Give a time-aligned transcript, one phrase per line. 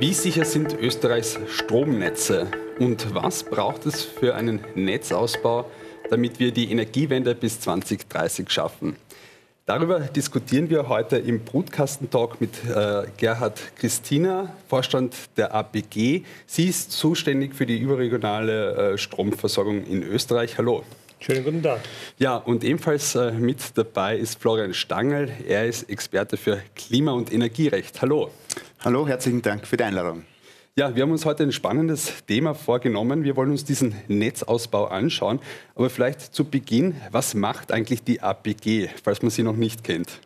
[0.00, 2.46] Wie sicher sind Österreichs Stromnetze
[2.78, 5.70] und was braucht es für einen Netzausbau,
[6.08, 8.96] damit wir die Energiewende bis 2030 schaffen?
[9.66, 16.22] Darüber diskutieren wir heute im Brutkastentalk mit äh, Gerhard Christina, Vorstand der APG.
[16.46, 20.56] Sie ist zuständig für die überregionale äh, Stromversorgung in Österreich.
[20.56, 20.82] Hallo.
[21.22, 21.80] Schönen guten Tag.
[22.18, 25.30] Ja, und ebenfalls äh, mit dabei ist Florian Stangl.
[25.46, 28.00] Er ist Experte für Klima- und Energierecht.
[28.00, 28.30] Hallo.
[28.78, 30.24] Hallo, herzlichen Dank für die Einladung.
[30.76, 33.22] Ja, wir haben uns heute ein spannendes Thema vorgenommen.
[33.22, 35.40] Wir wollen uns diesen Netzausbau anschauen.
[35.74, 40.20] Aber vielleicht zu Beginn, was macht eigentlich die APG, falls man sie noch nicht kennt?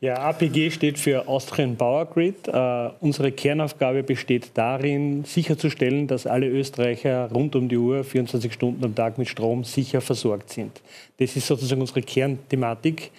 [0.00, 2.46] Ja, APG steht für Austrian Power Grid.
[2.46, 8.84] Uh, unsere Kernaufgabe besteht darin, sicherzustellen, dass alle Österreicher rund um die Uhr 24 Stunden
[8.84, 10.80] am Tag mit Strom sicher versorgt sind.
[11.16, 13.10] Das ist sozusagen unsere Kernthematik.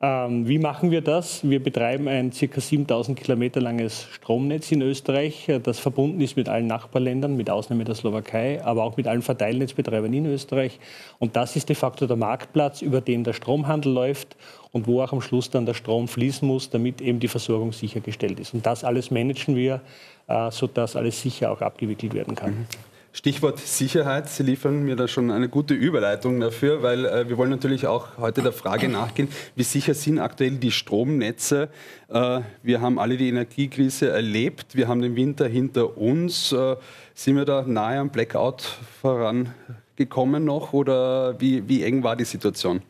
[0.00, 1.40] Ähm, wie machen wir das?
[1.42, 2.60] Wir betreiben ein ca.
[2.60, 7.82] 7000 Kilometer langes Stromnetz in Österreich, äh, das verbunden ist mit allen Nachbarländern, mit Ausnahme
[7.82, 10.78] der Slowakei, aber auch mit allen Verteilnetzbetreibern in Österreich.
[11.18, 14.36] Und das ist de facto der Marktplatz, über den der Stromhandel läuft
[14.70, 18.38] und wo auch am Schluss dann der Strom fließen muss, damit eben die Versorgung sichergestellt
[18.38, 18.54] ist.
[18.54, 19.80] Und das alles managen wir,
[20.28, 22.50] äh, sodass alles sicher auch abgewickelt werden kann.
[22.50, 22.66] Mhm.
[23.12, 24.28] Stichwort Sicherheit.
[24.28, 28.18] Sie liefern mir da schon eine gute Überleitung dafür, weil äh, wir wollen natürlich auch
[28.18, 31.68] heute der Frage nachgehen, wie sicher sind aktuell die Stromnetze.
[32.08, 36.52] Äh, wir haben alle die Energiekrise erlebt, wir haben den Winter hinter uns.
[36.52, 36.76] Äh,
[37.14, 38.62] sind wir da nahe am Blackout
[39.00, 42.82] vorangekommen noch oder wie, wie eng war die Situation?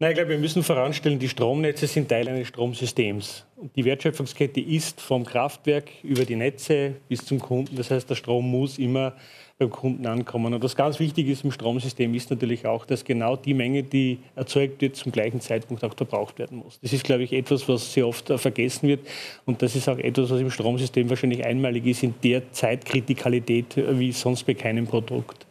[0.00, 3.44] Nein, ich glaube, wir müssen voranstellen, die Stromnetze sind Teil eines Stromsystems.
[3.56, 7.74] Und die Wertschöpfungskette ist vom Kraftwerk über die Netze bis zum Kunden.
[7.74, 9.14] Das heißt, der Strom muss immer
[9.58, 10.54] beim Kunden ankommen.
[10.54, 14.20] Und was ganz wichtig ist im Stromsystem, ist natürlich auch, dass genau die Menge, die
[14.36, 16.78] erzeugt wird, zum gleichen Zeitpunkt auch verbraucht werden muss.
[16.80, 19.00] Das ist, glaube ich, etwas, was sehr oft vergessen wird.
[19.46, 24.12] Und das ist auch etwas, was im Stromsystem wahrscheinlich einmalig ist in der Zeitkritikalität wie
[24.12, 25.44] sonst bei keinem Produkt.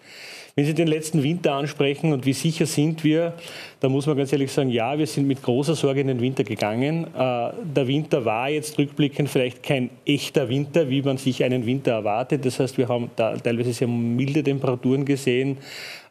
[0.57, 3.33] Wenn Sie den letzten Winter ansprechen und wie sicher sind wir,
[3.79, 6.43] da muss man ganz ehrlich sagen, ja, wir sind mit großer Sorge in den Winter
[6.43, 7.05] gegangen.
[7.13, 11.91] Äh, der Winter war jetzt rückblickend vielleicht kein echter Winter, wie man sich einen Winter
[11.91, 12.43] erwartet.
[12.43, 15.57] Das heißt, wir haben teilweise sehr milde Temperaturen gesehen.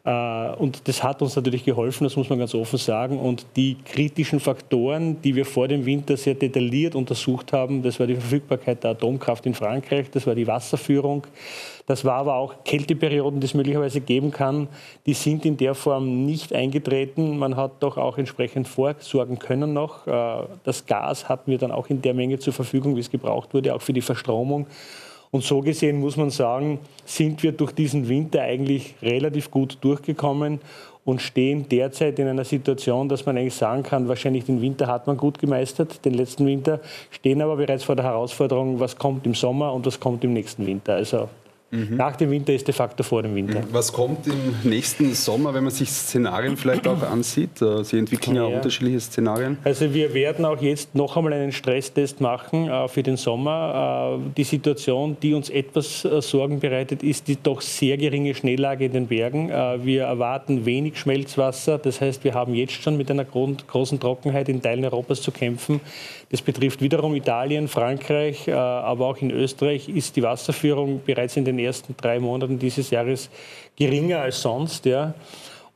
[0.07, 3.19] Äh, und das hat uns natürlich geholfen, das muss man ganz offen sagen.
[3.19, 8.07] Und die kritischen Faktoren, die wir vor dem Winter sehr detailliert untersucht haben, das war
[8.07, 11.27] die Verfügbarkeit der Atomkraft in Frankreich, das war die Wasserführung,
[11.87, 14.69] das war aber auch Kälteperioden, die es möglicherweise geben kann,
[15.05, 17.37] die sind in der Form nicht eingetreten.
[17.37, 20.07] Man hat doch auch entsprechend vorsorgen können noch.
[20.07, 23.53] Äh, das Gas hatten wir dann auch in der Menge zur Verfügung, wie es gebraucht
[23.53, 24.67] wurde, auch für die Verstromung.
[25.37, 30.59] Und so gesehen muss man sagen, sind wir durch diesen Winter eigentlich relativ gut durchgekommen
[31.05, 35.05] und stehen derzeit in einer Situation, dass man eigentlich sagen kann, wahrscheinlich den Winter hat
[35.05, 36.79] man gut gemeistert, den letzten Winter,
[37.11, 40.65] stehen aber bereits vor der Herausforderung, was kommt im Sommer und was kommt im nächsten
[40.65, 40.95] Winter.
[40.95, 41.29] Also
[41.69, 41.97] Mhm.
[41.97, 43.59] Nach dem Winter ist de facto vor dem Winter.
[43.59, 43.65] Mhm.
[43.71, 47.61] Was kommt im nächsten Sommer, wenn man sich Szenarien vielleicht auch ansieht?
[47.61, 49.57] Äh, Sie entwickeln ja, ja unterschiedliche Szenarien.
[49.65, 54.17] Also wir werden auch jetzt noch einmal einen Stresstest machen äh, für den Sommer.
[54.17, 58.85] Äh, die Situation, die uns etwas äh, Sorgen bereitet, ist die doch sehr geringe Schneelage
[58.85, 59.49] in den Bergen.
[59.83, 61.77] Wir erwarten wenig Schmelzwasser.
[61.77, 65.81] Das heißt, wir haben jetzt schon mit einer großen Trockenheit in Teilen Europas zu kämpfen.
[66.29, 71.56] Das betrifft wiederum Italien, Frankreich, aber auch in Österreich ist die Wasserführung bereits in den
[71.57, 73.29] den ersten drei Monaten dieses Jahres
[73.75, 74.85] geringer als sonst.
[74.85, 75.13] Ja.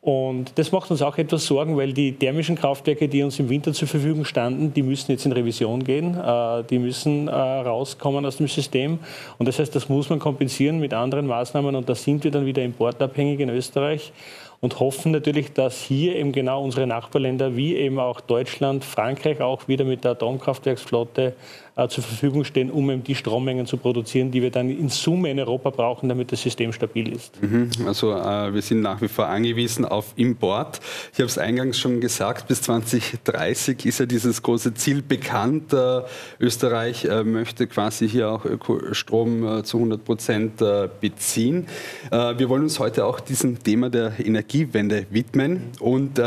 [0.01, 3.71] Und das macht uns auch etwas Sorgen, weil die thermischen Kraftwerke, die uns im Winter
[3.71, 8.37] zur Verfügung standen, die müssen jetzt in Revision gehen, äh, die müssen äh, rauskommen aus
[8.37, 8.97] dem System.
[9.37, 12.47] Und das heißt, das muss man kompensieren mit anderen Maßnahmen und da sind wir dann
[12.47, 14.11] wieder importabhängig in Österreich
[14.59, 19.67] und hoffen natürlich, dass hier eben genau unsere Nachbarländer wie eben auch Deutschland, Frankreich auch
[19.67, 21.33] wieder mit der Atomkraftwerksflotte
[21.75, 25.31] äh, zur Verfügung stehen, um eben die Strommengen zu produzieren, die wir dann in Summe
[25.31, 27.41] in Europa brauchen, damit das System stabil ist.
[27.41, 27.69] Mhm.
[27.85, 30.79] Also äh, wir sind nach wie vor angewiesen auf Import.
[31.13, 35.73] Ich habe es eingangs schon gesagt, bis 2030 ist ja dieses große Ziel bekannt.
[35.73, 36.01] Äh,
[36.39, 41.67] Österreich äh, möchte quasi hier auch Ökostrom äh, zu 100 Prozent äh, beziehen.
[42.11, 46.19] wir wollen uns heute auch diesem Thema der Energie Energiewende widmen und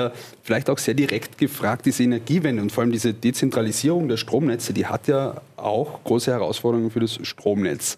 [0.43, 4.87] vielleicht auch sehr direkt gefragt, diese Energiewende und vor allem diese Dezentralisierung der Stromnetze, die
[4.87, 7.97] hat ja auch große Herausforderungen für das Stromnetz.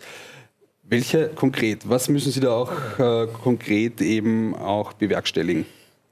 [0.83, 1.89] Welche konkret?
[1.89, 5.67] Was müssen Sie da auch äh, konkret eben auch bewerkstelligen?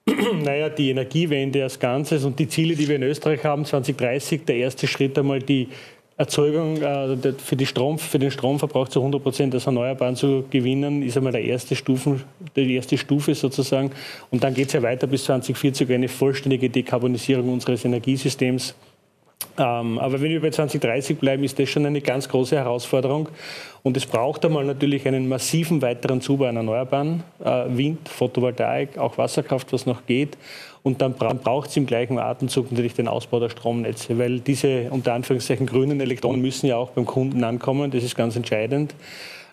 [0.42, 4.56] Naja, die Energiewende als Ganzes und die Ziele, die wir in Österreich haben, 2030, der
[4.56, 5.68] erste Schritt einmal die
[6.16, 11.02] Erzeugung äh, für, die Strom, für den Stromverbrauch zu 100 Prozent aus Erneuerbaren zu gewinnen,
[11.02, 12.22] ist einmal der erste Stufen,
[12.54, 13.90] die erste Stufe sozusagen.
[14.30, 18.74] Und dann geht es ja weiter bis 2040 eine vollständige Dekarbonisierung unseres Energiesystems
[19.58, 23.28] Ähm, aber wenn wir bei 2030 bleiben, ist das schon eine ganz große Herausforderung.
[23.82, 29.18] Und es braucht einmal natürlich einen massiven weiteren Zubau an Erneuerbaren, äh, Wind, Photovoltaik, auch
[29.18, 30.36] Wasserkraft, was noch geht.
[30.82, 35.14] Und dann braucht es im gleichen Atemzug natürlich den Ausbau der Stromnetze, weil diese unter
[35.14, 37.90] Anführungszeichen grünen Elektronen müssen ja auch beim Kunden ankommen.
[37.90, 38.94] Das ist ganz entscheidend.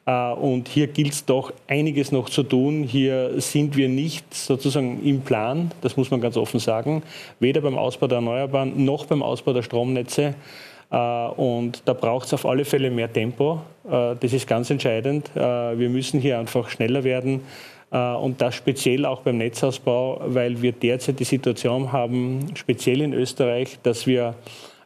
[0.06, 2.84] Äh, und hier gilt es doch einiges noch zu tun.
[2.84, 7.04] Hier sind wir nicht sozusagen im Plan, das muss man ganz offen sagen,
[7.40, 10.36] weder beim Ausbau der Erneuerbaren noch beim Ausbau der Stromnetze.
[10.92, 13.62] Äh, und da braucht es auf alle Fälle mehr Tempo.
[13.90, 15.32] Äh, das ist ganz entscheidend.
[15.36, 17.42] Wir müssen hier einfach schneller werden.
[17.92, 23.80] Und das speziell auch beim Netzausbau, weil wir derzeit die Situation haben, speziell in Österreich,
[23.84, 24.36] dass wir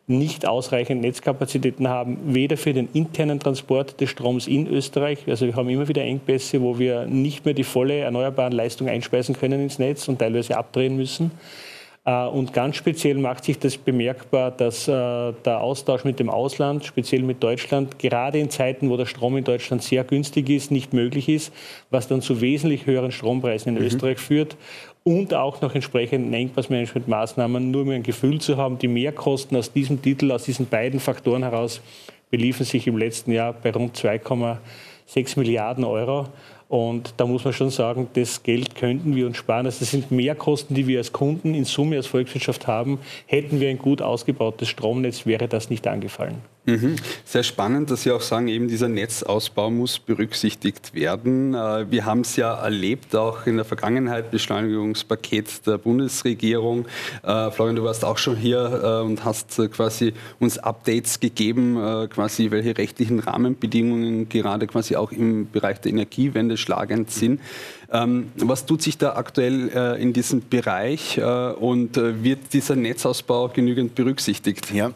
[0.07, 5.55] nicht ausreichend Netzkapazitäten haben, weder für den internen Transport des Stroms in Österreich, also wir
[5.55, 9.79] haben immer wieder Engpässe, wo wir nicht mehr die volle erneuerbaren Leistung einspeisen können ins
[9.79, 11.31] Netz und teilweise abdrehen müssen.
[12.05, 16.85] Äh, und ganz speziell macht sich das bemerkbar, dass äh, der Austausch mit dem Ausland,
[16.85, 20.93] speziell mit Deutschland, gerade in Zeiten, wo der Strom in Deutschland sehr günstig ist, nicht
[20.93, 21.51] möglich ist,
[21.89, 23.87] was dann zu wesentlich höheren Strompreisen in mhm.
[23.87, 24.55] Österreich führt
[25.07, 30.01] und auch noch entsprechenden Engpassmanagementmaßnahmen, nur um ein Gefühl zu haben, die Mehrkosten aus diesem
[30.01, 31.79] Titel, aus diesen beiden Faktoren heraus
[32.31, 36.25] beliefen sich im letzten Jahr bei rund 2,6 Milliarden Euro.
[36.69, 39.67] Und da muss man schon sagen, das Geld könnten wir uns sparen.
[39.67, 42.97] Also das sind Mehrkosten, die wir als Kunden in Summe als Volkswirtschaft haben.
[43.27, 46.41] Hätten wir ein gut ausgebautes Stromnetz, wäre das nicht angefallen.
[46.65, 46.95] Mhm.
[47.25, 51.53] Sehr spannend, dass Sie auch sagen, eben dieser Netzausbau muss berücksichtigt werden.
[51.53, 56.87] Äh, wir haben es ja erlebt, auch in der Vergangenheit, Beschleunigungspaket der Bundesregierung.
[57.21, 61.75] Äh, Florian, du warst auch schon hier äh, und hast quasi uns Updates gegeben,
[62.09, 67.39] quasi welche rechtlichen Rahmenbedingungen gerade quasi auch im Bereich der Energiewende schlagend sind.
[67.95, 72.75] Ähm, was tut sich da aktuell äh, in diesem Bereich äh, und äh, wird dieser
[72.75, 74.73] Netzausbau genügend berücksichtigt?
[74.73, 74.91] Ja,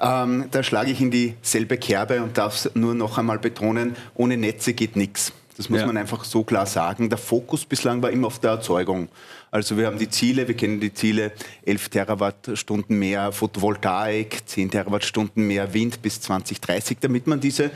[0.00, 4.36] ähm, da schlage ich in dieselbe Kerbe und darf es nur noch einmal betonen, ohne
[4.36, 5.32] Netze geht nichts.
[5.56, 5.86] Das muss ja.
[5.86, 7.08] man einfach so klar sagen.
[7.08, 9.08] Der Fokus bislang war immer auf der Erzeugung.
[9.50, 11.32] Also wir haben die Ziele, wir kennen die Ziele,
[11.64, 17.70] 11 Terawattstunden mehr Photovoltaik, 10 Terawattstunden mehr Wind bis 2030, damit man diese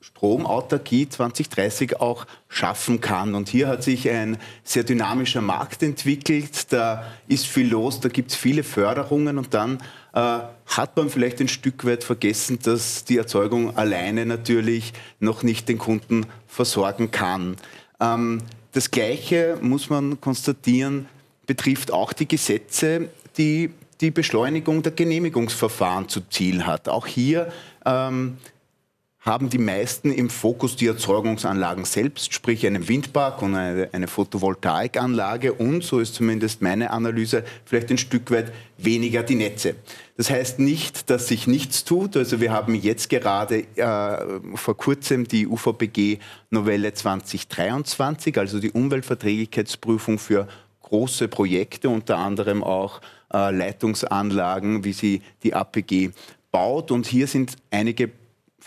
[0.00, 3.34] Stromautarkie 2030 auch schaffen kann.
[3.34, 8.30] Und hier hat sich ein sehr dynamischer Markt entwickelt, da ist viel los, da gibt
[8.30, 9.78] es viele Förderungen und dann
[10.14, 15.68] äh, hat man vielleicht ein Stück weit vergessen, dass die Erzeugung alleine natürlich noch nicht
[15.68, 17.56] den Kunden versorgen kann.
[18.00, 18.42] Ähm,
[18.72, 21.06] das Gleiche muss man konstatieren,
[21.46, 23.70] betrifft auch die Gesetze, die
[24.00, 26.88] die Beschleunigung der Genehmigungsverfahren zu Ziel hat.
[26.88, 27.52] Auch hier
[27.84, 28.38] ähm,
[29.28, 35.52] haben die meisten im Fokus die Erzeugungsanlagen selbst, sprich einen Windpark und eine, eine, Photovoltaikanlage
[35.52, 39.76] und, so ist zumindest meine Analyse, vielleicht ein Stück weit weniger die Netze.
[40.16, 42.16] Das heißt nicht, dass sich nichts tut.
[42.16, 50.48] Also wir haben jetzt gerade äh, vor kurzem die UVPG-Novelle 2023, also die Umweltverträglichkeitsprüfung für
[50.80, 53.02] große Projekte, unter anderem auch
[53.32, 56.12] äh, Leitungsanlagen, wie sie die APG
[56.50, 56.90] baut.
[56.90, 58.10] Und hier sind einige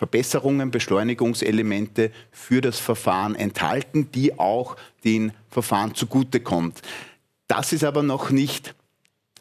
[0.01, 6.81] Verbesserungen, Beschleunigungselemente für das Verfahren enthalten, die auch den Verfahren zugutekommt.
[7.47, 8.73] Das ist aber noch nicht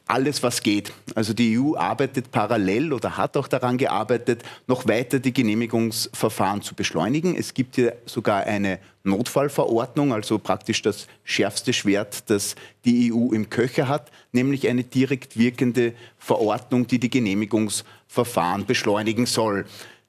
[0.06, 0.92] alles, was geht.
[1.14, 6.74] Also die EU arbeitet parallel oder hat auch daran gearbeitet, noch weiter die Genehmigungsverfahren zu
[6.74, 7.34] beschleunigen.
[7.36, 13.48] Es gibt hier sogar eine Notfallverordnung, also praktisch das schärfste Schwert, das die EU im
[13.48, 19.64] Köcher hat, nämlich eine direkt wirkende Verordnung, die die Genehmigungsverfahren beschleunigen soll.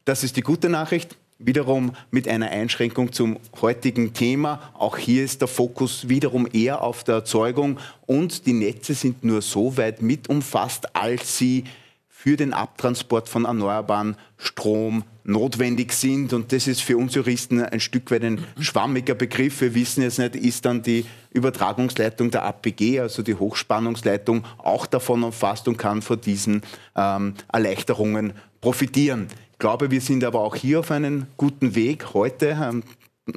[0.05, 1.15] Das ist die gute Nachricht.
[1.37, 4.71] Wiederum mit einer Einschränkung zum heutigen Thema.
[4.73, 9.41] Auch hier ist der Fokus wiederum eher auf der Erzeugung und die Netze sind nur
[9.41, 11.63] so weit mit umfasst, als sie
[12.07, 16.33] für den Abtransport von erneuerbaren Strom notwendig sind.
[16.33, 19.61] Und das ist für uns Juristen ein Stück weit ein schwammiger Begriff.
[19.61, 25.23] Wir wissen jetzt nicht, ist dann die Übertragungsleitung der APG, also die Hochspannungsleitung, auch davon
[25.23, 26.61] umfasst und kann von diesen
[26.95, 29.27] ähm, Erleichterungen profitieren
[29.61, 32.13] glaube, wir sind aber auch hier auf einem guten Weg.
[32.15, 32.83] Heute, am,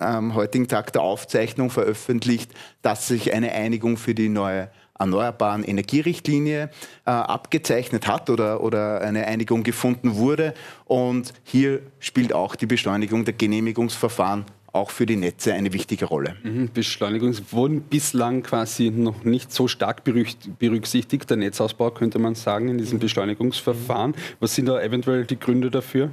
[0.00, 2.50] am heutigen Tag der Aufzeichnung, veröffentlicht,
[2.80, 6.70] dass sich eine Einigung für die neue erneuerbaren Energierichtlinie
[7.04, 10.54] äh, abgezeichnet hat oder, oder eine Einigung gefunden wurde.
[10.86, 16.36] Und hier spielt auch die Beschleunigung der Genehmigungsverfahren auch für die Netze eine wichtige Rolle.
[16.42, 22.68] Mhm, Beschleunigung wurden bislang quasi noch nicht so stark berücksichtigt, der Netzausbau könnte man sagen,
[22.68, 24.14] in diesem Beschleunigungsverfahren.
[24.40, 26.10] Was sind da eventuell die Gründe dafür?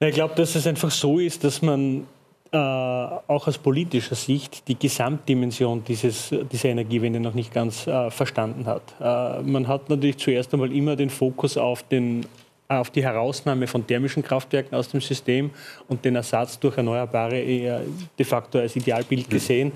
[0.00, 2.06] Ich glaube, dass es einfach so ist, dass man
[2.50, 8.66] äh, auch aus politischer Sicht die Gesamtdimension dieses, dieser Energiewende noch nicht ganz äh, verstanden
[8.66, 8.82] hat.
[9.00, 12.26] Äh, man hat natürlich zuerst einmal immer den Fokus auf den
[12.80, 15.50] auf die Herausnahme von thermischen Kraftwerken aus dem System
[15.88, 17.42] und den Ersatz durch Erneuerbare
[18.18, 19.72] de facto als Idealbild gesehen.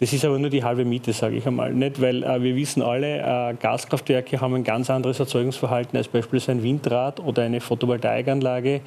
[0.00, 1.74] Das ist aber nur die halbe Miete, sage ich einmal.
[1.74, 6.52] Nicht, weil äh, wir wissen alle, äh, Gaskraftwerke haben ein ganz anderes Erzeugungsverhalten als beispielsweise
[6.52, 8.80] ein Windrad oder eine Photovoltaikanlage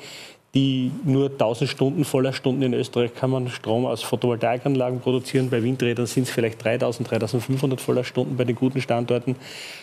[0.55, 5.49] die nur 1000 Stunden voller Stunden in Österreich kann man Strom aus Photovoltaikanlagen produzieren.
[5.49, 9.35] Bei Windrädern sind es vielleicht 3000, 3500 voller Stunden bei den guten Standorten.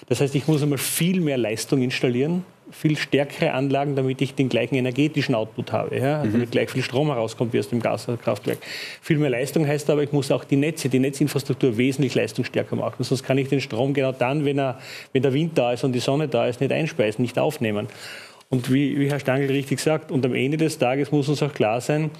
[0.08, 4.48] Das heißt, ich muss einmal viel mehr Leistung installieren, viel stärkere Anlagen, damit ich den
[4.48, 5.98] gleichen energetischen Output habe.
[5.98, 6.18] Ja?
[6.18, 6.32] Also mhm.
[6.34, 8.58] damit gleich viel Strom herauskommt wie aus dem Gaskraftwerk.
[9.02, 13.02] Viel mehr Leistung heißt aber, ich muss auch die Netze, die Netzinfrastruktur wesentlich leistungsstärker machen.
[13.02, 14.78] Sonst kann ich den Strom genau dann, wenn, er,
[15.12, 17.88] wenn der Wind da ist und die Sonne da ist, nicht einspeisen, nicht aufnehmen.
[18.52, 21.54] Und wie, wie Herr Stangl richtig sagt, und am Ende des Tages muss uns auch
[21.54, 22.10] klar sein,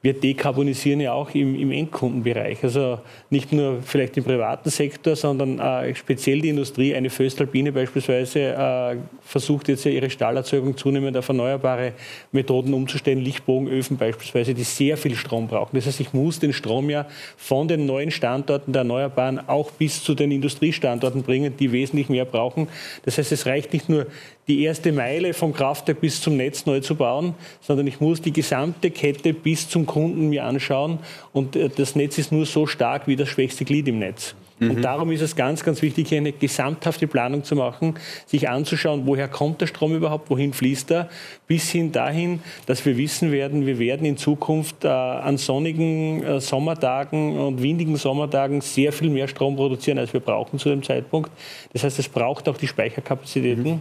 [0.00, 2.62] wir dekarbonisieren ja auch im, im, Endkundenbereich.
[2.62, 6.94] Also nicht nur vielleicht im privaten Sektor, sondern äh, speziell die Industrie.
[6.94, 11.94] Eine Föstalpine beispielsweise äh, versucht jetzt ja ihre Stahlerzeugung zunehmend auf erneuerbare
[12.30, 15.74] Methoden umzustellen, Lichtbogenöfen beispielsweise, die sehr viel Strom brauchen.
[15.74, 20.04] Das heißt, ich muss den Strom ja von den neuen Standorten der Erneuerbaren auch bis
[20.04, 22.68] zu den Industriestandorten bringen, die wesentlich mehr brauchen.
[23.04, 24.06] Das heißt, es reicht nicht nur
[24.48, 28.32] die erste Meile vom Kraftwerk bis zum Netz neu zu bauen, sondern ich muss die
[28.32, 30.98] gesamte Kette bis zum Kunden mir anschauen.
[31.32, 34.34] Und äh, das Netz ist nur so stark wie das schwächste Glied im Netz.
[34.58, 34.70] Mhm.
[34.70, 37.94] Und darum ist es ganz, ganz wichtig, hier eine gesamthafte Planung zu machen,
[38.26, 41.08] sich anzuschauen, woher kommt der Strom überhaupt, wohin fließt er,
[41.46, 46.40] bis hin dahin, dass wir wissen werden, wir werden in Zukunft äh, an sonnigen äh,
[46.40, 51.30] Sommertagen und windigen Sommertagen sehr viel mehr Strom produzieren, als wir brauchen zu dem Zeitpunkt.
[51.72, 53.72] Das heißt, es braucht auch die Speicherkapazitäten.
[53.72, 53.80] Mhm.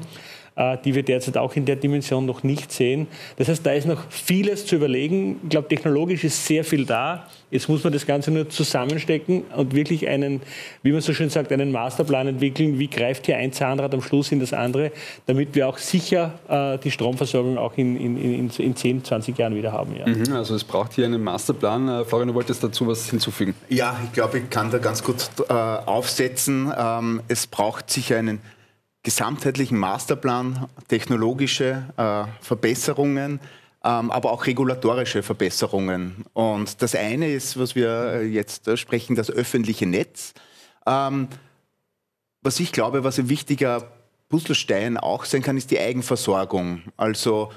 [0.58, 3.06] Äh, die wir derzeit auch in der Dimension noch nicht sehen.
[3.36, 5.40] Das heißt, da ist noch vieles zu überlegen.
[5.44, 7.28] Ich glaube, technologisch ist sehr viel da.
[7.52, 10.42] Jetzt muss man das Ganze nur zusammenstecken und wirklich einen,
[10.82, 12.80] wie man so schön sagt, einen Masterplan entwickeln.
[12.80, 14.92] Wie greift hier ein Zahnrad am Schluss in das andere,
[15.28, 19.56] damit wir auch sicher äh, die Stromversorgung auch in, in, in, in 10, 20 Jahren
[19.56, 19.96] wieder haben.
[19.96, 20.08] Ja.
[20.08, 21.88] Mhm, also es braucht hier einen Masterplan.
[21.88, 23.54] Äh, Florian, du wolltest dazu was hinzufügen?
[23.70, 26.74] Ja, ich glaube, ich kann da ganz kurz äh, aufsetzen.
[26.76, 28.40] Ähm, es braucht sicher einen
[29.08, 33.40] gesamtheitlichen Masterplan, technologische äh, Verbesserungen,
[33.82, 36.26] ähm, aber auch regulatorische Verbesserungen.
[36.34, 40.34] Und das eine ist, was wir jetzt sprechen, das öffentliche Netz.
[40.86, 41.30] Ähm,
[42.42, 43.90] was ich glaube, was ein wichtiger
[44.28, 46.82] Puzzlestein auch sein kann, ist die Eigenversorgung.
[46.98, 47.54] Also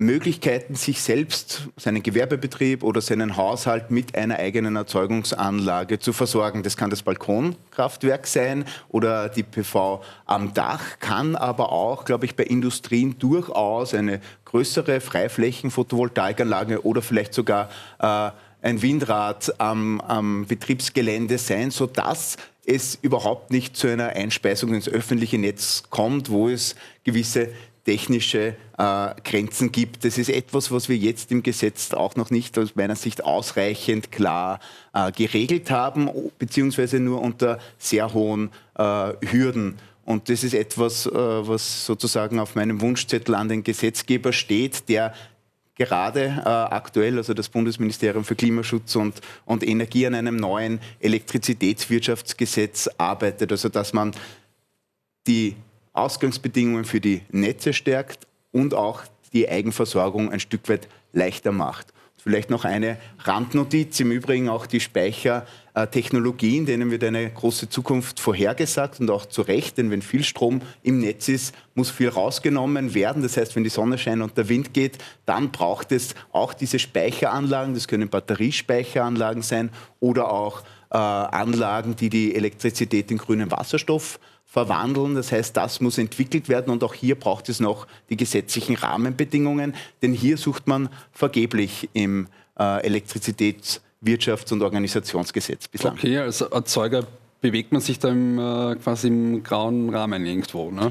[0.00, 6.62] Möglichkeiten, sich selbst, seinen Gewerbebetrieb oder seinen Haushalt mit einer eigenen Erzeugungsanlage zu versorgen.
[6.62, 12.34] Das kann das Balkonkraftwerk sein oder die PV am Dach, kann aber auch, glaube ich,
[12.34, 18.30] bei Industrien durchaus eine größere Freiflächen-Photovoltaikanlage oder vielleicht sogar äh,
[18.62, 25.38] ein Windrad am, am Betriebsgelände sein, sodass es überhaupt nicht zu einer Einspeisung ins öffentliche
[25.38, 27.48] Netz kommt, wo es gewisse
[27.90, 30.04] technische äh, Grenzen gibt.
[30.04, 34.12] Das ist etwas, was wir jetzt im Gesetz auch noch nicht aus meiner Sicht ausreichend
[34.12, 34.60] klar
[34.94, 39.76] äh, geregelt haben, beziehungsweise nur unter sehr hohen äh, Hürden.
[40.04, 45.12] Und das ist etwas, äh, was sozusagen auf meinem Wunschzettel an den Gesetzgeber steht, der
[45.74, 52.88] gerade äh, aktuell, also das Bundesministerium für Klimaschutz und, und Energie an einem neuen Elektrizitätswirtschaftsgesetz
[52.98, 54.12] arbeitet, also dass man
[55.26, 55.56] die
[55.92, 61.92] Ausgangsbedingungen für die Netze stärkt und auch die Eigenversorgung ein Stück weit leichter macht.
[62.22, 69.00] Vielleicht noch eine Randnotiz, im Übrigen auch die Speichertechnologien, denen wird eine große Zukunft vorhergesagt
[69.00, 73.22] und auch zu Recht, denn wenn viel Strom im Netz ist, muss viel rausgenommen werden.
[73.22, 76.78] Das heißt, wenn die Sonne scheint und der Wind geht, dann braucht es auch diese
[76.78, 84.20] Speicheranlagen, das können Batteriespeicheranlagen sein oder auch äh, Anlagen, die die Elektrizität in grünen Wasserstoff
[84.50, 85.14] verwandeln.
[85.14, 89.74] Das heißt, das muss entwickelt werden und auch hier braucht es noch die gesetzlichen Rahmenbedingungen,
[90.02, 92.26] denn hier sucht man vergeblich im
[92.58, 95.94] äh, Elektrizitätswirtschafts- und Organisationsgesetz bislang.
[95.94, 97.06] Okay, als Erzeuger
[97.40, 100.90] bewegt man sich da im, äh, quasi im grauen Rahmen irgendwo, ne?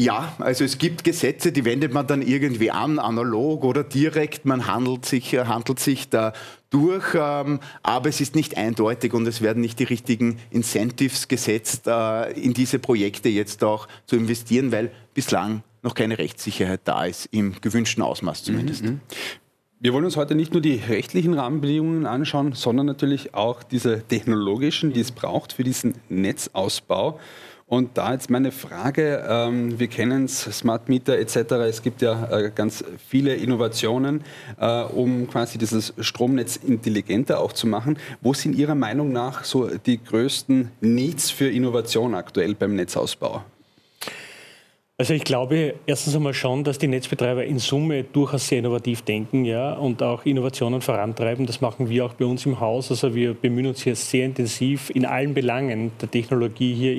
[0.00, 4.46] Ja, also es gibt Gesetze, die wendet man dann irgendwie an, analog oder direkt.
[4.46, 6.32] Man handelt sich, handelt sich da
[6.70, 11.86] durch, ähm, aber es ist nicht eindeutig und es werden nicht die richtigen Incentives gesetzt,
[11.86, 17.26] äh, in diese Projekte jetzt auch zu investieren, weil bislang noch keine Rechtssicherheit da ist,
[17.30, 18.84] im gewünschten Ausmaß zumindest.
[18.84, 19.00] Mhm.
[19.80, 24.94] Wir wollen uns heute nicht nur die rechtlichen Rahmenbedingungen anschauen, sondern natürlich auch diese technologischen,
[24.94, 27.20] die es braucht für diesen Netzausbau.
[27.70, 31.36] Und da jetzt meine Frage, ähm, wir kennen es, Smart Meter etc.,
[31.68, 34.24] es gibt ja äh, ganz viele Innovationen,
[34.58, 37.96] äh, um quasi dieses Stromnetz intelligenter auch zu machen.
[38.22, 43.44] Wo sind Ihrer Meinung nach so die größten Needs für Innovation aktuell beim Netzausbau?
[45.00, 49.46] Also ich glaube erstens einmal schon, dass die Netzbetreiber in Summe durchaus sehr innovativ denken
[49.46, 51.46] ja, und auch Innovationen vorantreiben.
[51.46, 52.90] Das machen wir auch bei uns im Haus.
[52.90, 56.94] Also wir bemühen uns hier sehr intensiv in allen Belangen der Technologie hier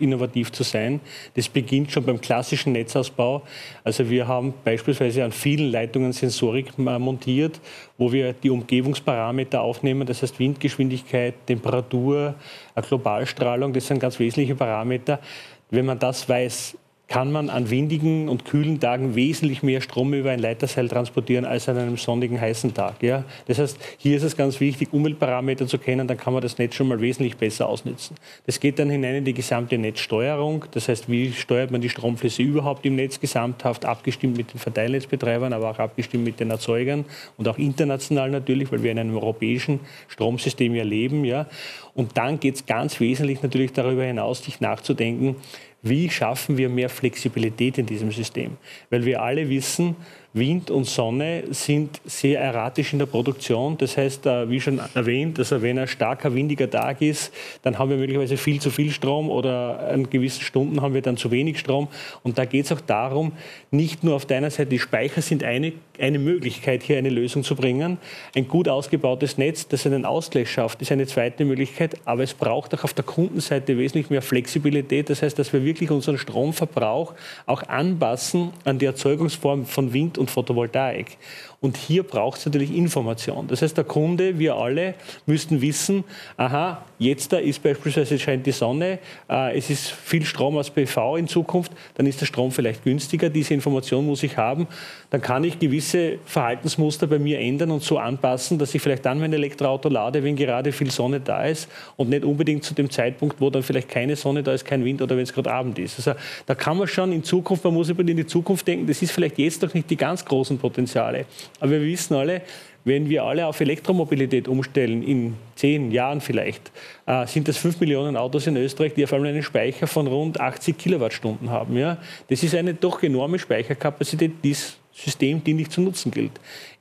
[0.00, 1.00] innovativ zu sein.
[1.34, 3.42] Das beginnt schon beim klassischen Netzausbau.
[3.84, 7.60] Also wir haben beispielsweise an vielen Leitungen Sensorik montiert,
[7.98, 12.34] wo wir die Umgebungsparameter aufnehmen, das heißt Windgeschwindigkeit, Temperatur,
[12.76, 15.20] Globalstrahlung, das sind ganz wesentliche Parameter.
[15.68, 16.78] Wenn man das weiß,
[17.12, 21.68] kann man an windigen und kühlen Tagen wesentlich mehr Strom über ein Leiterseil transportieren als
[21.68, 23.02] an einem sonnigen, heißen Tag.
[23.02, 23.24] Ja?
[23.46, 26.74] Das heißt, hier ist es ganz wichtig, Umweltparameter zu kennen, dann kann man das Netz
[26.74, 28.16] schon mal wesentlich besser ausnutzen.
[28.46, 32.42] Das geht dann hinein in die gesamte Netzsteuerung, das heißt, wie steuert man die Stromflüsse
[32.42, 37.04] überhaupt im Netz gesamthaft, abgestimmt mit den Verteilnetzbetreibern, aber auch abgestimmt mit den Erzeugern
[37.36, 41.26] und auch international natürlich, weil wir in einem europäischen Stromsystem ja leben.
[41.26, 41.44] Ja?
[41.92, 45.36] Und dann geht es ganz wesentlich natürlich darüber hinaus, sich nachzudenken,
[45.82, 48.56] wie schaffen wir mehr Flexibilität in diesem System?
[48.90, 49.96] Weil wir alle wissen,
[50.34, 53.76] Wind und Sonne sind sehr erratisch in der Produktion.
[53.76, 57.90] Das heißt, äh, wie schon erwähnt, also wenn ein starker, windiger Tag ist, dann haben
[57.90, 61.58] wir möglicherweise viel zu viel Strom oder an gewissen Stunden haben wir dann zu wenig
[61.58, 61.88] Strom.
[62.22, 63.32] Und da geht es auch darum,
[63.70, 67.54] nicht nur auf deiner Seite, die Speicher sind eine, eine Möglichkeit, hier eine Lösung zu
[67.54, 67.98] bringen.
[68.34, 71.96] Ein gut ausgebautes Netz, das einen Ausgleich schafft, ist eine zweite Möglichkeit.
[72.06, 75.10] Aber es braucht auch auf der Kundenseite wesentlich mehr Flexibilität.
[75.10, 77.12] Das heißt, dass wir wirklich unseren Stromverbrauch
[77.44, 81.16] auch anpassen an die Erzeugungsform von Wind und Photovoltaik.
[81.62, 83.46] Und hier braucht es natürlich Information.
[83.46, 84.94] Das heißt, der Kunde, wir alle
[85.26, 86.02] müssten wissen,
[86.36, 88.98] aha, jetzt da ist beispielsweise scheint die Sonne,
[89.30, 93.30] äh, es ist viel Strom aus PV in Zukunft, dann ist der Strom vielleicht günstiger.
[93.30, 94.66] Diese Information muss ich haben.
[95.10, 99.20] Dann kann ich gewisse Verhaltensmuster bei mir ändern und so anpassen, dass ich vielleicht dann
[99.20, 103.40] mein Elektroauto lade, wenn gerade viel Sonne da ist und nicht unbedingt zu dem Zeitpunkt,
[103.40, 105.96] wo dann vielleicht keine Sonne da ist, kein Wind oder wenn es gerade Abend ist.
[105.98, 109.00] Also da kann man schon in Zukunft, man muss über in die Zukunft denken, das
[109.00, 111.26] ist vielleicht jetzt noch nicht die ganz großen Potenziale.
[111.60, 112.42] Aber wir wissen alle,
[112.84, 116.72] wenn wir alle auf Elektromobilität umstellen, in zehn Jahren vielleicht,
[117.06, 120.40] äh, sind das fünf Millionen Autos in Österreich, die auf einmal einen Speicher von rund
[120.40, 121.76] 80 Kilowattstunden haben.
[121.76, 121.98] Ja?
[122.28, 124.56] Das ist eine doch enorme Speicherkapazität, die
[124.94, 126.32] System, die nicht zu nutzen gilt.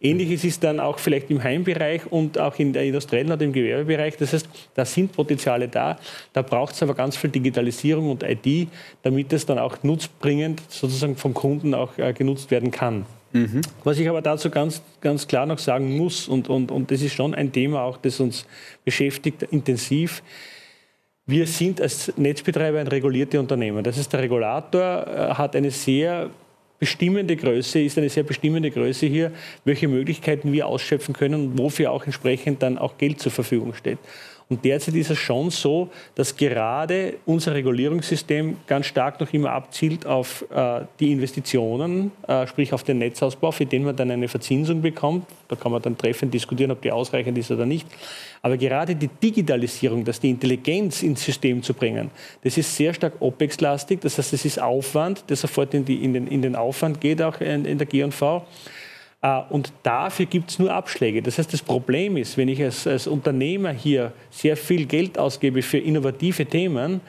[0.01, 4.17] Ähnliches ist dann auch vielleicht im Heimbereich und auch in der industriellen oder im Gewerbebereich.
[4.17, 5.97] Das heißt, da sind Potenziale da.
[6.33, 8.67] Da braucht es aber ganz viel Digitalisierung und IT,
[9.03, 13.05] damit es dann auch nutzbringend sozusagen vom Kunden auch äh, genutzt werden kann.
[13.33, 13.61] Mhm.
[13.83, 17.13] Was ich aber dazu ganz, ganz klar noch sagen muss, und, und, und das ist
[17.13, 18.45] schon ein Thema auch, das uns
[18.83, 20.21] beschäftigt intensiv,
[21.25, 23.83] wir sind als Netzbetreiber ein reguliertes Unternehmen.
[23.83, 26.29] Das heißt, der Regulator äh, hat eine sehr
[26.77, 29.31] bestimmende Größe, ist eine sehr bestimmende Größe hier,
[29.63, 33.99] welche Möglichkeiten wir ausschöpfen können und wofür auch entsprechend dann auch Geld zur Verfügung steht.
[34.51, 40.05] Und derzeit ist es schon so, dass gerade unser Regulierungssystem ganz stark noch immer abzielt
[40.05, 44.81] auf äh, die Investitionen, äh, sprich auf den Netzausbau, für den man dann eine Verzinsung
[44.81, 45.25] bekommt.
[45.47, 47.87] Da kann man dann treffend diskutieren, ob die ausreichend ist oder nicht.
[48.41, 52.11] Aber gerade die Digitalisierung, dass die Intelligenz ins System zu bringen,
[52.43, 54.01] das ist sehr stark OPEX-lastig.
[54.01, 57.21] Das heißt, es ist Aufwand, der sofort in, die, in, den, in den Aufwand geht,
[57.21, 58.45] auch in, in der G&V.
[59.21, 61.21] Äh, und dafür gibt es nur Abschläge.
[61.21, 65.61] Das heißt, das Problem ist, wenn ich als, als Unternehmer hier sehr viel Geld ausgebe
[65.61, 67.01] für innovative Themen,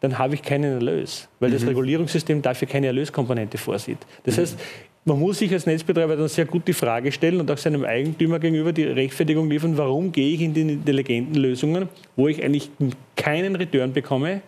[0.00, 1.54] dann habe ich keinen Erlös, weil mhm.
[1.54, 3.98] das Regulierungssystem dafür keine Erlöskomponente vorsieht.
[4.24, 4.40] Das mhm.
[4.40, 4.58] heißt,
[5.04, 8.38] man muss sich als Netzbetreiber dann sehr gut die Frage stellen und auch seinem Eigentümer
[8.38, 12.70] gegenüber die Rechtfertigung liefern, warum gehe ich in die intelligenten Lösungen, wo ich eigentlich
[13.16, 14.42] keinen Return bekomme,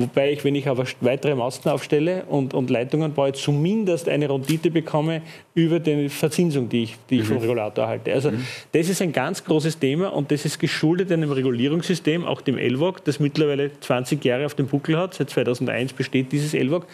[0.00, 4.70] Wobei ich, wenn ich aber weitere Masten aufstelle und, und Leitungen baue, zumindest eine Rendite
[4.70, 5.22] bekomme
[5.54, 7.34] über die Verzinsung, die ich, die ich mhm.
[7.34, 8.12] vom Regulator erhalte.
[8.12, 8.46] Also mhm.
[8.72, 13.04] das ist ein ganz großes Thema und das ist geschuldet einem Regulierungssystem, auch dem LWOG,
[13.04, 15.14] das mittlerweile 20 Jahre auf dem Buckel hat.
[15.14, 16.86] Seit 2001 besteht dieses LWOG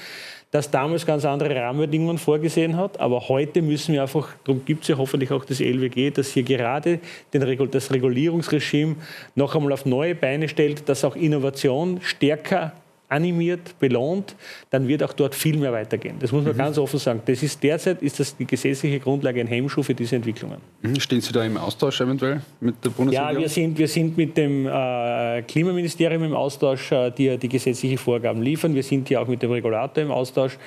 [0.51, 3.01] das damals ganz andere Rahmenbedingungen vorgesehen hat.
[3.01, 6.45] Aber heute müssen wir einfach, darum gibt es ja hoffentlich auch das LWG, dass hier
[6.45, 7.01] gerade
[7.35, 8.97] den, das Regulierungsregime
[9.35, 12.73] noch einmal auf neue Beine stellt, dass auch Innovation stärker
[13.09, 14.35] animiert, belohnt,
[14.71, 16.16] dann wird auch dort viel mehr weitergehen.
[16.19, 16.59] Das muss man mhm.
[16.59, 17.23] ganz offen sagen.
[17.25, 20.59] Das ist derzeit ist das die gesetzliche Grundlage ein Hemmschuh für diese Entwicklungen.
[20.83, 20.99] Mhm.
[20.99, 23.35] Stehen Sie da im Austausch eventuell mit der Bundesregierung?
[23.35, 27.99] Ja, wir sind, wir sind mit dem äh, Klimaministerium im Austausch, äh, die die gesetzliche
[27.99, 28.75] Vorgaben liefern.
[28.75, 30.59] Wir sind hier auch mit dem Regulator im Austausch.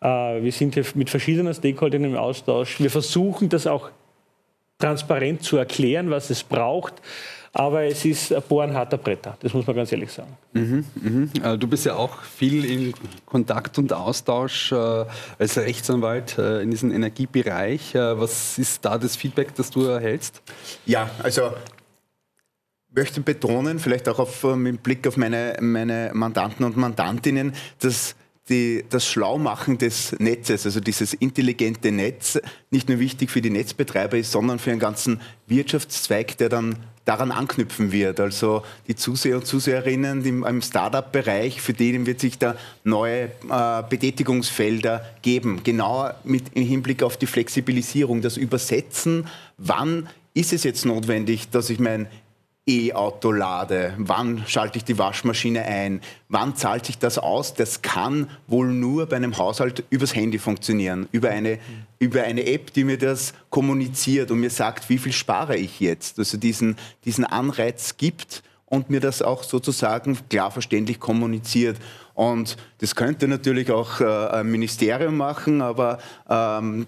[0.00, 0.06] Äh,
[0.42, 2.80] wir sind hier mit verschiedenen Stakeholdern im Austausch.
[2.80, 3.90] Wir versuchen das auch
[4.78, 6.94] transparent zu erklären, was es braucht
[7.52, 10.36] aber es ist ein Bohren harter Bretter, das muss man ganz ehrlich sagen.
[10.52, 11.30] Mhm, mhm.
[11.42, 12.94] Äh, du bist ja auch viel in
[13.26, 15.04] Kontakt und Austausch äh,
[15.38, 17.94] als Rechtsanwalt äh, in diesem Energiebereich.
[17.94, 20.40] Äh, was ist da das Feedback, das du erhältst?
[20.86, 21.52] Ja, also
[22.94, 28.14] möchte betonen, vielleicht auch auf, mit Blick auf meine, meine Mandanten und Mandantinnen, dass
[28.48, 34.16] die, das Schlaumachen des Netzes, also dieses intelligente Netz, nicht nur wichtig für die Netzbetreiber
[34.16, 38.20] ist, sondern für einen ganzen Wirtschaftszweig, der dann daran anknüpfen wird.
[38.20, 43.82] Also die Zuseher und Zuseherinnen im, im Startup-Bereich, für denen wird sich da neue äh,
[43.88, 45.62] Betätigungsfelder geben.
[45.64, 49.26] Genau mit im Hinblick auf die Flexibilisierung, das Übersetzen,
[49.58, 52.06] wann ist es jetzt notwendig, dass ich mein
[52.64, 58.30] E-Auto lade, wann schalte ich die Waschmaschine ein, wann zahlt sich das aus, das kann
[58.46, 61.58] wohl nur bei einem Haushalt übers Handy funktionieren, über eine,
[61.98, 66.20] über eine App, die mir das kommuniziert und mir sagt, wie viel spare ich jetzt,
[66.20, 71.76] also diesen, diesen Anreiz gibt und mir das auch sozusagen klar verständlich kommuniziert.
[72.14, 76.86] Und das könnte natürlich auch äh, ein Ministerium machen, aber ähm,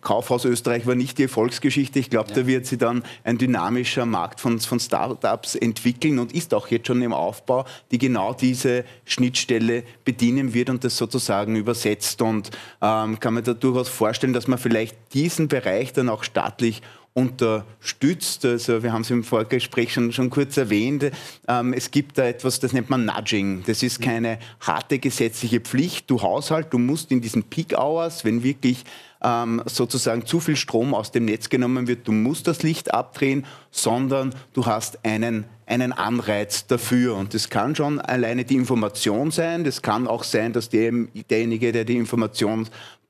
[0.00, 2.00] Kaufhaus Österreich war nicht die Erfolgsgeschichte.
[2.00, 2.36] Ich glaube, ja.
[2.36, 6.88] da wird sich dann ein dynamischer Markt von, von Startups entwickeln und ist auch jetzt
[6.88, 12.20] schon im Aufbau, die genau diese Schnittstelle bedienen wird und das sozusagen übersetzt.
[12.20, 16.82] Und ähm, kann man da durchaus vorstellen, dass man vielleicht diesen Bereich dann auch staatlich
[17.14, 18.44] unterstützt.
[18.44, 21.10] Also wir haben es im Vorgespräch schon, schon kurz erwähnt.
[21.46, 23.64] Ähm, es gibt da etwas, das nennt man Nudging.
[23.66, 26.10] Das ist keine harte gesetzliche Pflicht.
[26.10, 28.84] Du Haushalt, du musst in diesen Peak Hours, wenn wirklich
[29.22, 33.46] ähm, sozusagen zu viel Strom aus dem Netz genommen wird, du musst das Licht abdrehen,
[33.70, 37.16] sondern du hast einen einen Anreiz dafür.
[37.16, 39.64] Und das kann schon alleine die Information sein.
[39.64, 40.92] Das kann auch sein, dass der,
[41.30, 41.96] derjenige, der die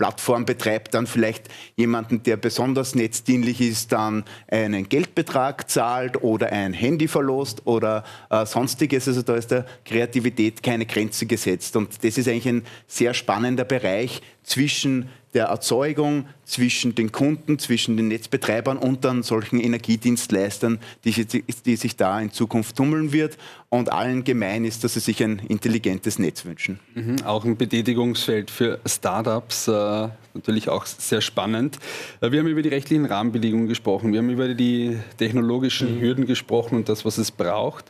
[0.03, 6.73] Informationsplattform betreibt, dann vielleicht jemanden, der besonders netzdienlich ist, dann einen Geldbetrag zahlt oder ein
[6.73, 9.07] Handy verlost oder äh, sonstiges.
[9.09, 11.77] Also da ist der Kreativität keine Grenze gesetzt.
[11.77, 17.97] Und das ist eigentlich ein sehr spannender Bereich zwischen der Erzeugung zwischen den Kunden, zwischen
[17.97, 21.25] den Netzbetreibern und dann solchen Energiedienstleistern, die,
[21.65, 23.39] die, sich da in Zukunft tummeln wird.
[23.73, 26.79] Und allen gemein ist, dass sie sich ein intelligentes Netz wünschen.
[26.95, 31.79] Mhm, auch ein Betätigungsfeld für Startups, äh, natürlich auch sehr spannend.
[32.21, 36.01] Äh, wir haben über die rechtlichen Rahmenbedingungen gesprochen, wir haben über die technologischen mhm.
[36.03, 37.87] Hürden gesprochen und das, was es braucht.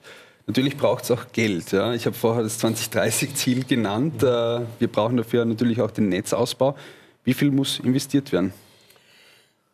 [0.47, 1.73] Natürlich braucht es auch Geld.
[1.73, 1.93] Ja.
[1.95, 4.23] Ich habe vorher das 2030-Ziel genannt.
[4.23, 4.27] Äh,
[4.79, 6.77] wir brauchen dafür natürlich auch den Netzausbau.
[7.25, 8.53] Wie viel muss investiert werden?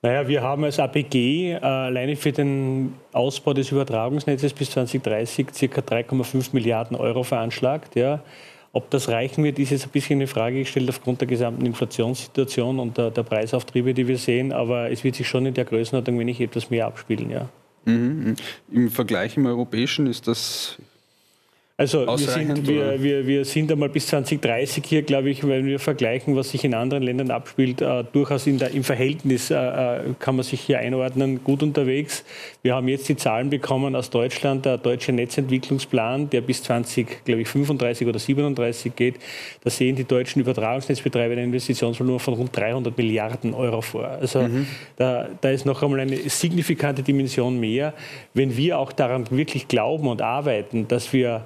[0.00, 5.80] Naja, wir haben als APG äh, alleine für den Ausbau des Übertragungsnetzes bis 2030 ca.
[5.80, 7.96] 3,5 Milliarden Euro veranschlagt.
[7.96, 8.22] Ja.
[8.72, 12.78] Ob das reichen wird, ist jetzt ein bisschen eine Frage gestellt aufgrund der gesamten Inflationssituation
[12.78, 14.52] und der, der Preisauftriebe, die wir sehen.
[14.52, 17.30] Aber es wird sich schon in der Größenordnung, nicht etwas mehr abspielen.
[17.30, 17.48] Ja.
[17.84, 17.94] Mhm.
[17.94, 18.36] mhm.
[18.70, 20.78] Im Vergleich im europäischen ist das
[21.80, 25.78] also wir sind, wir, wir, wir sind einmal bis 2030 hier, glaube ich, wenn wir
[25.78, 30.34] vergleichen, was sich in anderen Ländern abspielt, äh, durchaus der, im Verhältnis äh, äh, kann
[30.34, 32.24] man sich hier einordnen, gut unterwegs.
[32.62, 37.42] Wir haben jetzt die Zahlen bekommen aus Deutschland, der deutsche Netzentwicklungsplan, der bis 20, glaube
[37.42, 39.14] ich, 35 oder 37 geht.
[39.62, 44.08] Da sehen die deutschen Übertragungsnetzbetreiber ein Investitionsvolumen von rund 300 Milliarden Euro vor.
[44.08, 44.66] Also mhm.
[44.96, 47.94] da, da ist noch einmal eine signifikante Dimension mehr.
[48.34, 51.44] Wenn wir auch daran wirklich glauben und arbeiten, dass wir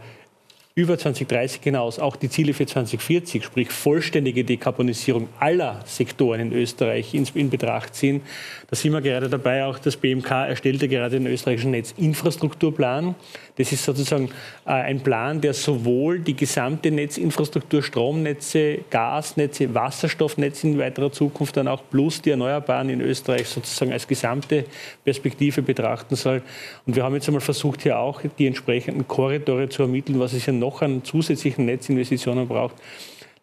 [0.74, 7.12] über 2030 hinaus auch die Ziele für 2040, sprich vollständige Dekarbonisierung aller Sektoren in Österreich
[7.12, 8.22] in, in Betracht ziehen.
[8.68, 13.14] Da sind wir gerade dabei, auch das BMK erstellte gerade den österreichischen Netzinfrastrukturplan.
[13.56, 14.30] Das ist sozusagen
[14.64, 21.68] äh, ein Plan, der sowohl die gesamte Netzinfrastruktur, Stromnetze, Gasnetze, Wasserstoffnetze in weiterer Zukunft dann
[21.68, 24.64] auch plus die Erneuerbaren in Österreich sozusagen als gesamte
[25.04, 26.40] Perspektive betrachten soll.
[26.86, 30.46] Und wir haben jetzt einmal versucht, hier auch die entsprechenden Korridore zu ermitteln, was es
[30.46, 32.76] ja noch an zusätzlichen Netzinvestitionen braucht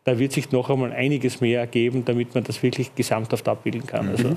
[0.10, 4.05] da wird sich noch einmal einiges mehr ergeben, damit man das wirklich gesamthaft abbilden kann.
[4.05, 4.12] Mhm.
[4.12, 4.36] Also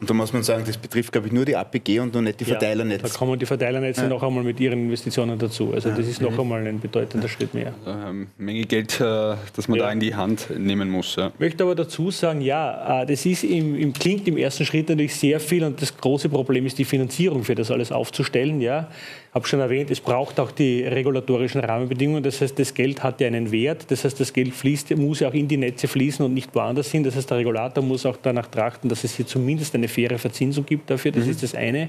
[0.00, 2.40] und da muss man sagen, das betrifft, glaube ich, nur die APG und noch nicht
[2.40, 3.02] die Verteilernetze.
[3.02, 4.08] Ja, da kommen die Verteilernetze ja.
[4.08, 5.74] noch einmal mit ihren Investitionen dazu.
[5.74, 5.94] Also ja.
[5.94, 6.40] das ist noch mhm.
[6.40, 7.74] einmal ein bedeutender Schritt mehr.
[7.86, 11.18] Ähm, Menge Geld, äh, das man da in die Hand nehmen muss.
[11.18, 14.88] Ich möchte aber dazu sagen, ja, äh, das ist im, im, klingt im ersten Schritt
[14.88, 18.62] natürlich sehr viel und das große Problem ist die Finanzierung für das alles aufzustellen.
[18.62, 18.88] Ja
[19.32, 22.22] habe schon erwähnt, es braucht auch die regulatorischen Rahmenbedingungen.
[22.22, 23.90] Das heißt, das Geld hat ja einen Wert.
[23.90, 26.90] Das heißt, das Geld fließt, muss ja auch in die Netze fließen und nicht woanders
[26.90, 27.04] hin.
[27.04, 30.66] Das heißt, der Regulator muss auch danach trachten, dass es hier zumindest eine faire Verzinsung
[30.66, 31.12] gibt dafür.
[31.12, 31.30] Das mhm.
[31.30, 31.88] ist das eine.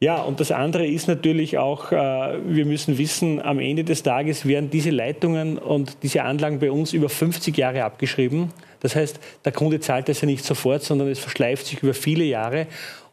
[0.00, 4.46] Ja, und das andere ist natürlich auch, äh, wir müssen wissen, am Ende des Tages
[4.46, 8.50] werden diese Leitungen und diese Anlagen bei uns über 50 Jahre abgeschrieben.
[8.78, 12.22] Das heißt, der Kunde zahlt das ja nicht sofort, sondern es verschleift sich über viele
[12.22, 12.68] Jahre.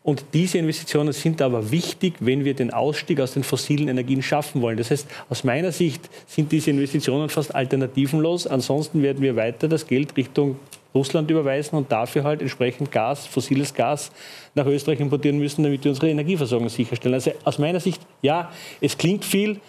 [0.05, 4.61] Und diese Investitionen sind aber wichtig, wenn wir den Ausstieg aus den fossilen Energien schaffen
[4.61, 4.77] wollen.
[4.77, 8.45] Das heißt, aus meiner Sicht sind diese Investitionen fast alternativenlos.
[8.45, 10.59] Ansonsten werden wir weiter das Geld Richtung
[10.93, 14.11] Russland überweisen und dafür halt entsprechend Gas, fossiles Gas
[14.53, 17.15] nach Österreich importieren müssen, damit wir unsere Energieversorgung sicherstellen.
[17.15, 19.59] Also aus meiner Sicht, ja, es klingt viel,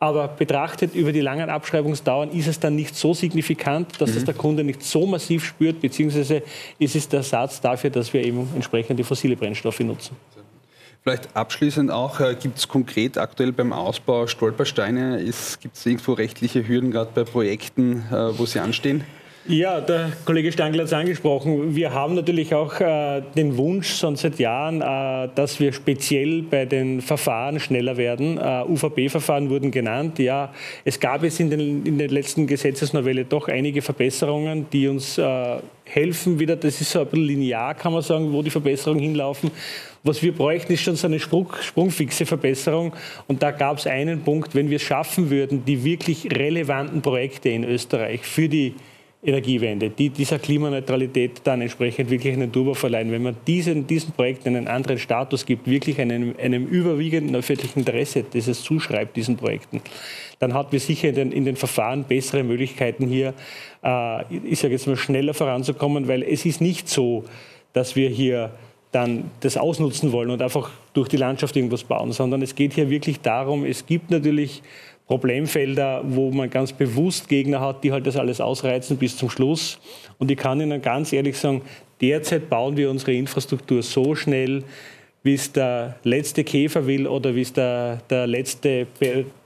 [0.00, 4.16] aber betrachtet über die langen Abschreibungsdauern ist es dann nicht so signifikant, dass mhm.
[4.16, 6.42] es der Kunde nicht so massiv spürt, beziehungsweise
[6.78, 10.16] ist es der Satz dafür, dass wir eben entsprechend die fossile Brennstoffe nutzen.
[11.02, 15.22] Vielleicht abschließend auch, äh, gibt es konkret aktuell beim Ausbau Stolpersteine?
[15.60, 19.04] Gibt es irgendwo rechtliche Hürden, gerade bei Projekten, äh, wo sie anstehen?
[19.46, 21.74] Ja, der Kollege Stangl hat es angesprochen.
[21.74, 26.66] Wir haben natürlich auch äh, den Wunsch schon seit Jahren, äh, dass wir speziell bei
[26.66, 28.36] den Verfahren schneller werden.
[28.36, 30.18] Äh, UVP-Verfahren wurden genannt.
[30.18, 30.52] Ja,
[30.84, 35.56] es gab jetzt in, den, in der letzten Gesetzesnovelle doch einige Verbesserungen, die uns äh,
[35.84, 36.56] helfen wieder.
[36.56, 39.50] Das ist so ein bisschen linear, kann man sagen, wo die Verbesserungen hinlaufen.
[40.02, 42.92] Was wir bräuchten, ist schon so eine Sprung, sprungfixe Verbesserung.
[43.26, 47.48] Und da gab es einen Punkt, wenn wir es schaffen würden, die wirklich relevanten Projekte
[47.48, 48.74] in Österreich für die
[49.22, 53.12] Energiewende, die dieser Klimaneutralität dann entsprechend wirklich einen Turbo verleihen.
[53.12, 58.24] Wenn man diesen, diesen Projekten einen anderen Status gibt, wirklich einem, einem überwiegenden öffentlichen Interesse,
[58.32, 59.82] das es zuschreibt, diesen Projekten,
[60.38, 63.34] dann hat wir sicher in den, in den Verfahren bessere Möglichkeiten hier,
[63.84, 67.24] äh, ich sage jetzt mal, schneller voranzukommen, weil es ist nicht so,
[67.74, 68.52] dass wir hier
[68.90, 72.88] dann das ausnutzen wollen und einfach durch die Landschaft irgendwas bauen, sondern es geht hier
[72.88, 74.62] wirklich darum, es gibt natürlich
[75.10, 79.80] Problemfelder, wo man ganz bewusst Gegner hat, die halt das alles ausreizen bis zum Schluss.
[80.18, 81.62] Und ich kann Ihnen ganz ehrlich sagen,
[82.00, 84.62] derzeit bauen wir unsere Infrastruktur so schnell,
[85.22, 88.86] wie es der letzte Käfer will oder wie es der, der letzte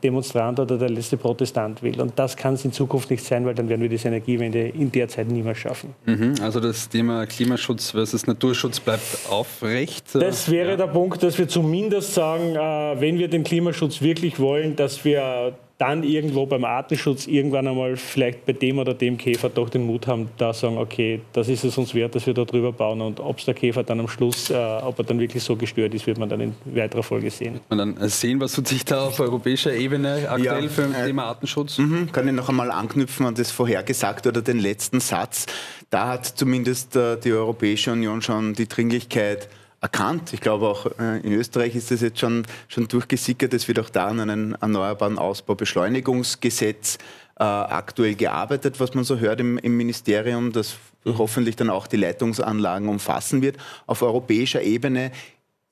[0.02, 2.00] Demonstrant oder der letzte Protestant will.
[2.00, 4.92] Und das kann es in Zukunft nicht sein, weil dann werden wir diese Energiewende in
[4.92, 5.94] der Zeit niemals schaffen.
[6.06, 10.14] Mhm, also das Thema Klimaschutz versus Naturschutz bleibt aufrecht?
[10.14, 10.76] Das wäre ja.
[10.76, 15.54] der Punkt, dass wir zumindest sagen, äh, wenn wir den Klimaschutz wirklich wollen, dass wir
[15.84, 20.06] dann irgendwo beim Artenschutz irgendwann einmal vielleicht bei dem oder dem Käfer doch den Mut
[20.06, 23.20] haben, da sagen, okay, das ist es uns wert, dass wir da drüber bauen und
[23.20, 26.06] ob es der Käfer dann am Schluss, äh, ob er dann wirklich so gestört ist,
[26.06, 27.60] wird man dann in weiterer Folge sehen.
[27.68, 31.06] Man dann sehen, was tut sich da auf europäischer Ebene aktuell ja, für das äh,
[31.06, 31.78] Thema Artenschutz?
[31.78, 35.46] Mhm, kann ich noch einmal anknüpfen an das vorhergesagte oder den letzten Satz.
[35.90, 39.48] Da hat zumindest äh, die Europäische Union schon die Dringlichkeit
[39.84, 40.32] erkannt.
[40.32, 43.52] Ich glaube auch äh, in Österreich ist das jetzt schon, schon durchgesickert.
[43.52, 46.96] Es wird auch da an einem erneuerbaren Ausbaubeschleunigungsgesetz
[47.38, 51.98] äh, aktuell gearbeitet, was man so hört im, im Ministerium, das hoffentlich dann auch die
[51.98, 53.58] Leitungsanlagen umfassen wird.
[53.86, 55.12] Auf europäischer Ebene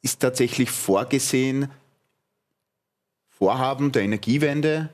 [0.02, 1.70] ist tatsächlich vorgesehen,
[3.30, 4.90] Vorhaben der Energiewende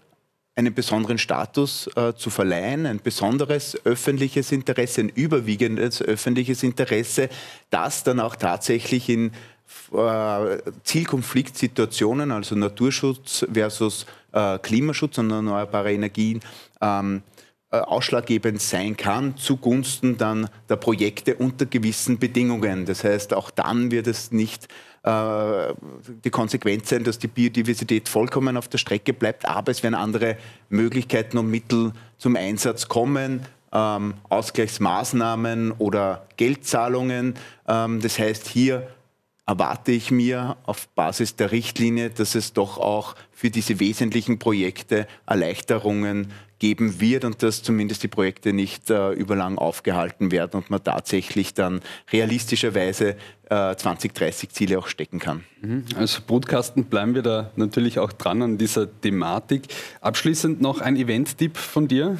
[0.59, 7.29] einen besonderen Status äh, zu verleihen, ein besonderes öffentliches Interesse, ein überwiegendes öffentliches Interesse,
[7.71, 9.31] das dann auch tatsächlich in
[9.93, 16.41] äh, Zielkonfliktsituationen, also Naturschutz versus äh, Klimaschutz und erneuerbare Energien,
[16.81, 17.23] ähm,
[17.71, 22.85] äh, ausschlaggebend sein kann zugunsten dann der Projekte unter gewissen Bedingungen.
[22.85, 24.67] Das heißt, auch dann wird es nicht
[25.05, 30.37] die Konsequenz sein, dass die Biodiversität vollkommen auf der Strecke bleibt, aber es werden andere
[30.69, 33.47] Möglichkeiten und Mittel zum Einsatz kommen.
[33.71, 37.35] Ähm, Ausgleichsmaßnahmen oder Geldzahlungen.
[37.67, 38.89] Ähm, das heißt, hier
[39.49, 45.07] erwarte ich mir auf Basis der Richtlinie, dass es doch auch für diese wesentlichen Projekte
[45.27, 50.83] Erleichterungen geben wird und dass zumindest die Projekte nicht äh, überlang aufgehalten werden und man
[50.83, 51.81] tatsächlich dann
[52.13, 53.17] realistischerweise
[53.49, 55.45] äh, 2030 Ziele auch stecken kann.
[55.61, 55.85] Mhm.
[55.97, 59.63] Als Brutkasten bleiben wir da natürlich auch dran an dieser Thematik.
[60.01, 62.19] Abschließend noch ein Event-Tipp von dir.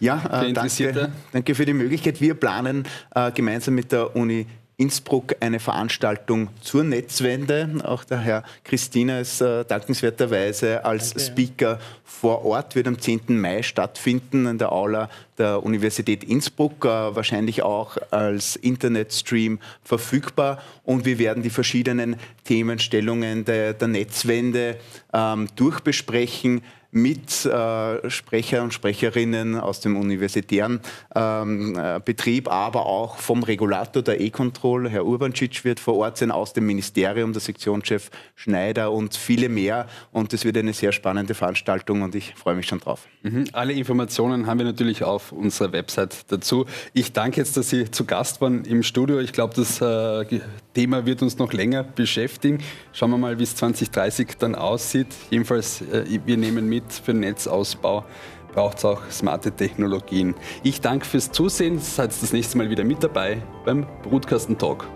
[0.00, 2.20] Ja, äh, danke, danke für die Möglichkeit.
[2.20, 4.46] Wir planen äh, gemeinsam mit der Uni
[4.80, 7.68] Innsbruck eine Veranstaltung zur Netzwende.
[7.82, 11.24] Auch der Herr Christina ist äh, dankenswerterweise als Danke.
[11.24, 13.40] Speaker vor Ort, wird am 10.
[13.40, 20.62] Mai stattfinden in der Aula der Universität Innsbruck, äh, wahrscheinlich auch als Internetstream verfügbar.
[20.84, 22.14] Und wir werden die verschiedenen
[22.44, 24.76] Themenstellungen der, der Netzwende
[25.12, 30.80] ähm, durchbesprechen mit äh, Sprecher und Sprecherinnen aus dem universitären
[31.14, 34.88] ähm, äh, Betrieb, aber auch vom Regulator der E-Control.
[34.88, 39.86] Herr Urbancic wird vor Ort sein, aus dem Ministerium, der Sektionschef Schneider und viele mehr.
[40.12, 43.06] Und es wird eine sehr spannende Veranstaltung und ich freue mich schon drauf.
[43.22, 43.44] Mhm.
[43.52, 46.64] Alle Informationen haben wir natürlich auf unserer Website dazu.
[46.94, 49.20] Ich danke jetzt, dass Sie zu Gast waren im Studio.
[49.20, 50.40] Ich glaube, das äh,
[50.74, 52.60] Thema wird uns noch länger beschäftigen.
[52.92, 55.08] Schauen wir mal, wie es 2030 dann aussieht.
[55.30, 58.04] Jedenfalls, äh, wir nehmen mit, mit für den Netzausbau
[58.52, 60.34] braucht es auch smarte Technologien.
[60.62, 61.78] Ich danke fürs Zusehen.
[61.78, 64.86] Seid das nächste Mal wieder mit dabei beim Brutkasten Talk.